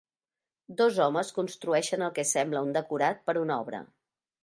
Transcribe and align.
Dos 0.79 0.97
homes 1.05 1.29
construeixen 1.35 2.07
el 2.07 2.17
que 2.19 2.27
sembla 2.33 2.67
un 2.71 2.75
decorat 2.81 3.25
per 3.29 3.41
una 3.47 3.63
obra. 3.67 3.87